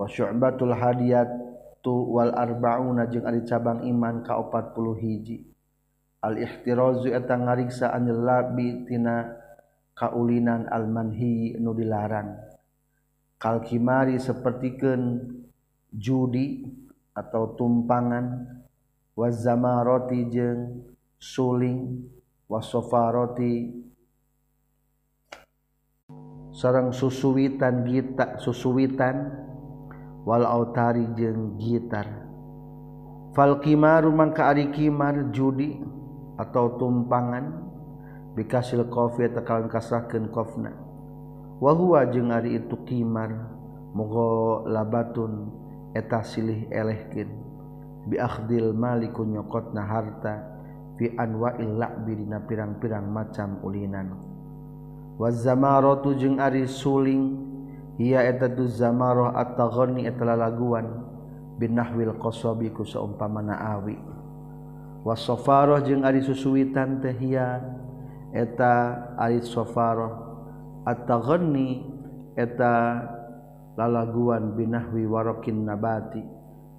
Syu'batul 0.00 0.76
hadiyatu 0.76 1.92
wal 2.12 2.32
arba'una 2.36 3.08
jeung 3.08 3.24
ari 3.24 3.40
cabang 3.44 3.84
iman 3.84 4.20
ka 4.20 4.36
40 4.36 4.76
hiji. 5.00 5.40
Al 6.20 6.36
ihtirazu 6.36 7.16
eta 7.16 7.36
ngariksa 7.36 7.96
anil 7.96 8.20
labi 8.20 8.84
tina 8.84 9.24
kaulinan 9.96 10.68
al 10.68 10.84
manhi 10.84 11.56
nu 11.56 11.72
dilarang 11.72 12.59
kal 13.40 13.64
kimari 13.64 14.20
sapertikeun 14.20 15.32
judi 15.96 16.68
atau 17.16 17.56
tumpangan 17.56 18.44
wazamaroti 19.16 20.28
jeung 20.28 20.84
suling 21.16 22.04
wasofaroti 22.52 23.80
sarang 26.52 26.92
susuwitan 26.92 27.88
gita 27.88 28.36
susuwitan 28.36 29.32
walautari 30.28 31.08
jeung 31.16 31.56
gitar. 31.56 32.28
Falkimaru 33.32 34.12
mangka 34.12 34.52
ari 34.52 34.68
kimar 34.74 35.32
judi 35.32 35.80
atau 36.36 36.76
tumpangan 36.76 37.62
bikasil 38.36 38.84
kofi 38.90 39.32
tekalan 39.32 39.70
kasakeun 39.70 40.28
kofna 40.28 40.89
wa 41.60 41.76
huwa 41.76 42.08
jeung 42.08 42.32
ari 42.32 42.56
itu 42.56 42.74
kimar 42.88 43.52
moga 43.92 44.64
labatun 44.64 45.52
eta 45.92 46.24
silih 46.24 46.66
elehkeun. 46.72 47.28
Bi 48.08 48.16
akhdil 48.16 48.72
maliku 48.72 49.28
nyokotna 49.28 49.84
harta 49.84 50.40
fi 50.96 51.12
anwa'il 51.20 51.76
la'bi 51.76 52.16
dina 52.16 52.40
pirang-pirang 52.40 53.04
macam 53.04 53.60
ulinan. 53.60 54.16
Wa 55.20 55.28
zamaratu 55.28 56.16
jeung 56.16 56.40
ari 56.40 56.64
suling 56.64 57.52
zamarah 58.72 59.36
atauoni 59.36 60.08
laguan 60.08 60.88
binnahwil 61.60 62.16
qosobi 62.16 62.72
ku 62.72 62.88
seumpamana 62.88 63.76
awi. 63.76 64.00
Wassofaroh 65.04 65.84
jeung 65.84 66.08
ari 66.08 66.24
susuwitan 66.24 67.04
tehia 67.04 67.60
eta 68.32 68.96
ait 69.20 69.44
sofaroh 69.44 70.29
atauoni 70.86 71.84
eta 72.36 73.04
lalaguan 73.76 74.54
binahwi 74.54 75.04
warokin 75.04 75.64
nabati 75.64 76.22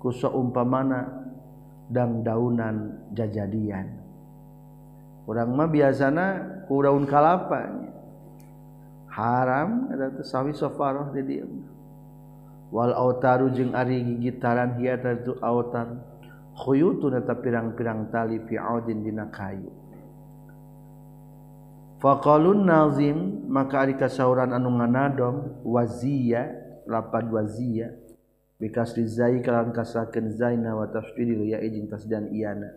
ku 0.02 0.10
seumpamana 0.10 1.30
dan 1.92 2.24
daunan 2.24 3.10
jajadian. 3.14 4.00
Kurang 5.28 5.54
mah 5.54 5.70
biasana 5.70 6.26
ku 6.66 6.82
daun 6.82 7.06
kalapanya 7.06 7.92
haram 9.12 9.92
sawi 10.24 10.56
sofaroh 10.56 11.12
di 11.12 11.22
dia 11.22 11.46
wal 12.72 12.96
autaru 12.96 13.52
jeung 13.52 13.76
ari 13.76 14.00
gigitaran 14.00 14.80
hiya 14.80 14.96
itu 14.96 15.36
autar 15.44 16.00
khuyutun 16.56 17.20
eta 17.20 17.36
pirang-pirang 17.36 18.08
tali 18.08 18.40
fi 18.48 18.56
audin 18.56 19.04
dina 19.04 19.28
kayu 19.28 19.68
faqalun 22.02 22.66
nazim 22.66 23.46
maka 23.46 23.86
ari 23.86 23.94
kasauran 23.94 24.52
anu 24.52 24.74
nganadom 24.82 25.62
wazia 25.62 26.50
lapad 26.90 27.30
wazia 27.30 27.94
bikasri 28.58 29.06
zai 29.06 29.38
kalan 29.46 29.70
kasakeun 29.70 30.34
zaina 30.34 30.74
wa 30.74 30.90
tasdidil 30.90 31.46
ya 31.46 31.62
ijin 31.62 31.86
tasdan 31.86 32.34
iana. 32.34 32.74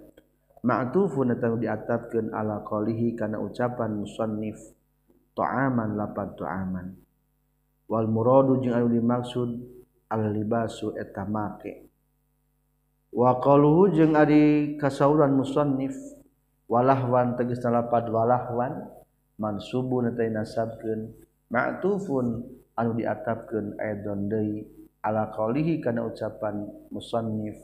Ma'tufun 0.64 1.28
eta 1.32 1.52
diatapkeun 1.52 2.32
ala 2.32 2.64
qalihi 2.64 3.16
kana 3.16 3.36
ucapan 3.36 4.00
musannif 4.00 4.56
ta'aman 5.36 5.92
lapad 5.92 6.40
ta'aman. 6.40 6.96
Wal 7.84 8.08
muradu 8.08 8.64
jeung 8.64 8.72
anu 8.72 8.88
dimaksud 8.88 9.50
al 10.08 10.32
libasu 10.32 10.96
eta 10.96 11.28
make 11.28 11.84
wa 13.14 13.38
qaluhu 13.38 13.94
jeung 13.94 14.16
ari 14.18 14.74
kasauran 14.80 15.36
musannif 15.36 15.94
walahwan 16.66 17.36
tegas 17.38 17.62
lapad 17.62 18.10
walahwan 18.10 18.90
mansubun 19.38 20.14
eta 20.14 20.26
nasabkeun 20.30 21.10
ma'tufun 21.50 22.46
anu 22.78 22.90
diatapkeun 22.98 23.78
aidon 23.78 24.30
deui 24.30 24.66
ala 25.04 25.30
qaulihi 25.30 25.82
kana 25.84 26.06
ucapan 26.06 26.64
musannif 26.90 27.58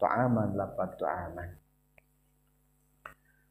ta'aman 0.00 0.56
lapat 0.56 0.96
ta'aman. 0.96 1.50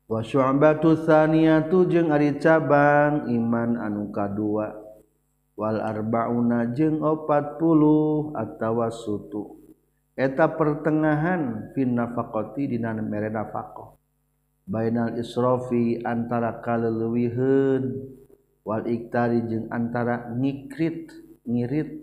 Wa 0.06 0.22
syu'batu 0.22 1.02
tsaniyatu 1.02 1.90
jeung 1.90 2.14
ari 2.14 2.38
cabang 2.38 3.26
iman 3.30 3.82
anu 3.82 4.14
kadua 4.14 4.70
wal 5.58 5.82
arbauna 5.82 6.70
jeung 6.78 7.02
40 7.02 8.38
atawa 8.38 8.94
sutu. 8.94 9.58
Eta 10.16 10.48
pertengahan 10.56 11.76
fin 11.76 11.92
nafaqati 11.92 12.72
dina 12.72 12.96
mere 12.96 13.28
nafaqah 13.28 13.96
bainal 14.66 15.14
israfi 15.18 16.02
antara 16.02 16.60
kaleuwihun 16.62 17.84
wal 18.66 18.86
iktari 18.90 19.46
jeung 19.46 19.70
antara 19.70 20.30
ngikrit 20.34 21.14
ngirit. 21.46 22.02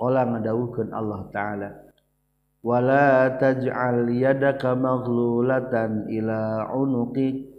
Qala 0.00 0.24
ngadawuhkeun 0.24 0.96
Allah 0.96 1.28
taala 1.28 1.70
wala 2.64 3.36
taj'al 3.36 4.08
yadaka 4.08 4.72
maghlulatan 4.72 6.08
ila 6.08 6.72
unuqik 6.72 7.52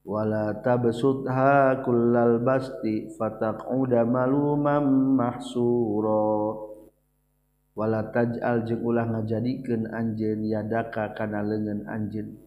wala 0.00 0.56
tabsutha 0.64 1.84
kullal 1.84 2.40
basti 2.40 3.12
fataq'uda 3.12 4.08
maluman 4.08 4.88
mahsura. 5.20 6.56
Wala 7.76 8.08
taj'al 8.08 8.64
jeung 8.64 8.80
ulah 8.88 9.12
ngajadikeun 9.12 9.92
anjeun 9.92 10.40
yadaka 10.48 11.12
kana 11.12 11.44
leungeun 11.44 11.84
anjeun 11.84 12.40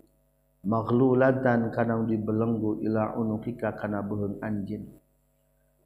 maglulatan 0.65 1.69
kana 1.69 2.01
dibelenggu 2.03 2.81
ila 2.81 3.13
unukika 3.15 3.77
kana 3.77 4.01
beung 4.01 4.41
anjin. 4.41 4.89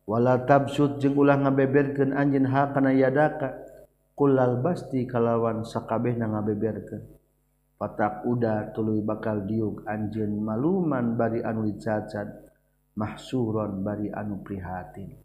Wala 0.08 0.42
tabsud 0.42 0.98
jeung 0.98 1.20
ulah 1.20 1.38
ngabeberkeun 1.38 2.16
anjin 2.16 2.48
ha 2.50 2.72
kana 2.74 2.96
yadaka. 2.96 3.68
Kullal 4.16 4.60
basti 4.60 5.08
kalawan 5.08 5.64
sakabehna 5.64 6.28
ngabeberkeun. 6.28 7.04
Patak 7.80 8.28
uda 8.28 8.76
tuluy 8.76 9.00
bakal 9.00 9.48
diuk 9.48 9.88
anjin 9.88 10.44
maluman 10.44 11.16
bari 11.16 11.40
anu 11.40 11.64
dicacat 11.64 12.28
mahsuron 13.00 13.80
bari 13.80 14.12
anu 14.12 14.44
prihatin. 14.44 15.16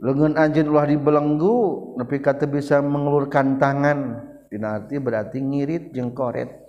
Lengan 0.00 0.36
anjin 0.36 0.68
ulah 0.68 0.88
dibelenggu 0.88 1.56
nepi 2.00 2.20
ka 2.20 2.36
bisa 2.48 2.80
mengelurkan 2.80 3.56
tangan. 3.56 4.24
Dina 4.48 4.80
arti 4.80 4.96
berarti 4.96 5.40
ngirit 5.42 5.92
jeung 5.92 6.16
koret. 6.16 6.65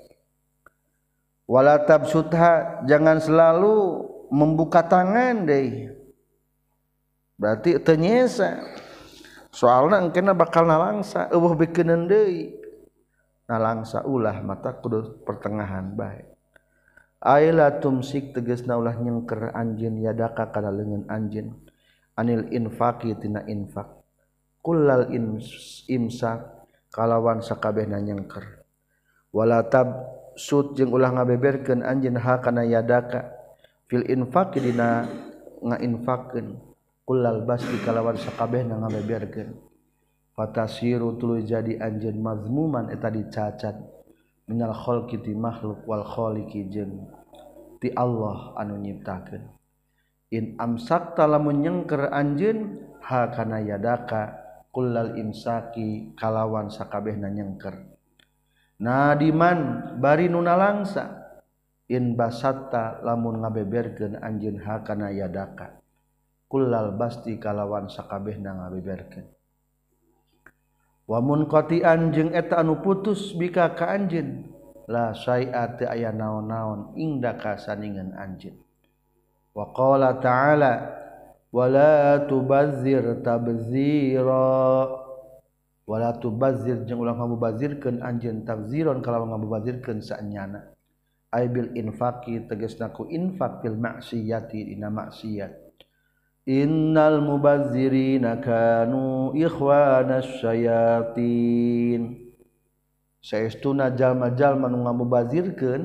Wala 1.47 1.81
tabsutha 1.87 2.83
jangan 2.85 3.17
selalu 3.23 4.03
membuka 4.29 4.83
tangan 4.83 5.47
deh. 5.47 5.95
Berarti 7.39 7.79
tenyesa 7.79 8.59
soalnya 9.49 10.03
engkena 10.03 10.35
bakal 10.35 10.67
nalangsa 10.67 11.31
eueuh 11.31 11.55
bikeun 11.55 12.05
deui 12.05 12.53
nalangsa 13.47 14.03
ulah 14.03 14.35
mata 14.43 14.75
kudu 14.75 15.23
pertengahan 15.23 15.95
bae. 15.95 16.27
Aila 17.17 17.81
tumsik 17.81 18.35
tegasna 18.35 18.77
ulah 18.77 18.93
nyengker 18.99 19.55
anjeun 19.55 20.03
yadaka 20.03 20.53
kana 20.53 20.69
leungeun 20.69 21.09
anjeun. 21.09 21.55
Anil 22.17 22.49
infaqi 22.49 23.13
tina 23.17 23.45
infak 23.45 23.97
kulal 24.65 25.07
imsak 25.87 26.67
kalawan 26.91 27.39
sakabeh 27.39 27.87
na 27.87 28.03
nyengkerwala 28.03 29.63
tab 29.69 30.16
sud 30.37 30.77
jeung 30.77 30.93
ulah 30.93 31.09
ngabeberkeun 31.09 31.81
anjeun 31.81 32.15
ha 32.21 32.37
kana 32.37 32.61
yadaka. 32.61 33.33
Fil 33.89 34.05
infaq 34.05 34.61
dina 34.61 35.09
ngainfaqkeun. 35.65 36.61
Kullal 37.07 37.43
basti 37.49 37.81
kalawan 37.81 38.15
sakabehna 38.21 38.77
ngabeberkeun. 38.85 39.57
Fatasiru 40.37 41.17
tuluy 41.17 41.41
jadi 41.41 41.81
anjeun 41.81 42.21
mazmuman 42.21 42.93
eta 42.93 43.09
dicacat. 43.09 43.75
Minal 44.47 44.77
khalqi 44.77 45.19
ti 45.19 45.33
makhluk 45.33 45.83
wal 45.89 46.05
khaliqi 46.05 46.69
jeung 46.71 47.09
ti 47.81 47.89
Allah 47.97 48.53
anu 48.55 48.77
nyiptakeun. 48.77 49.43
In 50.29 50.55
amsakta 50.61 51.25
lamun 51.25 51.65
nyengker 51.65 52.13
anjeun 52.13 52.85
ha 53.01 53.33
kana 53.33 53.59
yadaka. 53.65 54.45
Kullal 54.67 55.17
imsaki 55.17 56.13
kalawan 56.13 56.69
sakabehna 56.69 57.33
nyengker. 57.33 57.96
nadiman 58.77 59.93
bari 59.97 60.29
nuna 60.29 60.53
langsa 60.53 61.17
in 61.87 62.13
basata 62.19 62.99
lamun 63.01 63.41
ngabeberkeun 63.41 64.19
anjeun 64.19 64.59
hakana 64.61 65.11
yadaka. 65.11 65.79
Kullal 66.47 66.95
basti 66.95 67.35
kalawan 67.35 67.91
sakabeh 67.91 68.39
na 68.39 68.55
ngabeberkeun. 68.55 69.27
Wamun 71.07 71.47
munqati'an 71.47 72.11
jeung 72.11 72.35
eta 72.35 72.59
anu 72.59 72.83
putus 72.83 73.31
bika 73.35 73.75
ka 73.75 73.95
anjeun 73.95 74.51
la 74.91 75.15
syai'a 75.15 75.79
teu 75.79 75.87
aya 75.87 76.11
naon-naon 76.11 76.95
indaka 76.99 77.55
saningan 77.59 78.11
anjeun. 78.15 78.59
Wa 79.55 79.71
qala 79.71 80.19
ta'ala 80.19 80.73
wala 81.51 82.27
tubazzir 82.27 83.23
tabzira. 83.23 85.06
wala 85.87 86.11
tubazir 86.19 86.83
jeung 86.83 86.99
ulah 86.99 87.15
ngabubazirkeun 87.15 88.03
anjeun 88.03 88.43
tabziron 88.43 88.99
kalau 88.99 89.23
ngabubazirkeun 89.31 90.03
saenyana 90.03 90.75
ay 91.31 91.47
bil 91.47 91.71
infaqi 91.75 92.43
tegasna 92.47 92.91
ku 92.91 93.07
infaq 93.07 93.63
fil 93.63 93.79
maksiyati 93.79 94.67
dina 94.73 94.91
maksiat. 94.91 95.67
Innal 96.47 97.19
mubazzirina 97.19 98.39
kanu 98.39 99.35
ikhwanas 99.35 100.39
syayatin. 100.39 102.23
Saestuna 103.19 103.91
jalma-jalma 103.91 104.71
nu 104.71 104.87
ngabubazirkeun 104.87 105.83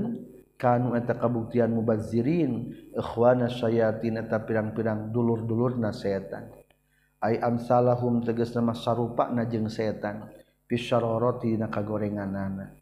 kanu 0.55 0.95
eta 0.95 1.19
kabuktian 1.19 1.75
mubazzirin 1.75 2.71
ikhwanas 2.95 3.59
syayatin 3.59 4.23
eta 4.23 4.39
pirang-pirang 4.47 5.11
dulur-dulurna 5.11 5.91
setan. 5.91 6.62
ay 7.23 7.39
amsalahum 7.39 8.19
tegas 8.27 8.51
nama 8.53 8.75
sarupa 8.75 9.31
na 9.31 9.47
jeung 9.47 9.71
setan. 9.71 10.27
Pisyaroroti 10.67 11.55
na 11.55 11.71
kagorenganana. 11.71 12.75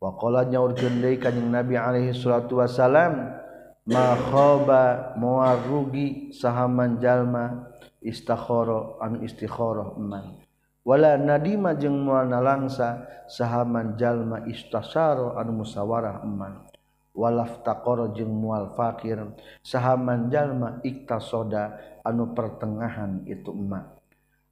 Waqala 0.00 0.48
nyaurkeun 0.48 1.04
deui 1.04 1.20
kanjing 1.20 1.52
Nabi 1.52 1.76
alaihi 1.76 2.16
salatu 2.16 2.64
wasalam 2.64 3.36
ma 3.84 4.16
khaba 4.16 5.12
muarrugi 5.20 6.32
sahaman 6.32 6.96
jalma 7.02 7.68
istakhara 8.00 8.96
anu 9.04 9.20
istikharah 9.26 9.92
man. 10.00 10.40
Wala 10.86 11.20
nadima 11.20 11.76
jeng 11.76 12.00
moal 12.00 12.32
nalangsa 12.32 13.04
sahaman 13.28 14.00
jalma 14.00 14.48
istasaro 14.48 15.36
anu 15.36 15.60
musawarah 15.60 16.24
man. 16.24 16.64
Walaftaqara 17.10 18.14
jeung 18.14 18.32
mual 18.32 18.72
fakir 18.78 19.18
sahaman 19.66 20.30
jalma 20.30 20.78
iktasoda 20.86 21.76
anu 22.06 22.32
pertengahan 22.32 23.24
itu 23.28 23.52
emak. 23.52 24.00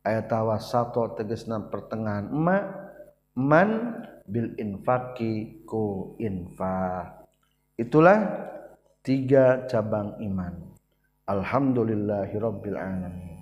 Ayat 0.03 0.31
tawa 0.31 0.57
satu 0.57 1.05
tegesna 1.19 1.59
pertengahan 1.69 2.29
emak 2.31 2.65
man 3.39 4.03
bil 4.29 4.53
infaki 4.59 5.65
ku 5.65 6.15
infa 6.19 7.17
itulah 7.79 8.19
tiga 9.07 9.65
cabang 9.71 10.19
iman. 10.21 10.75
Alhamdulillahirabbil 11.29 12.77
alamin. 12.77 13.38